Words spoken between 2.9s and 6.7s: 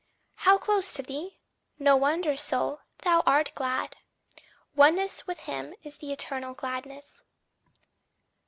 thou art glad! Oneness with him is the eternal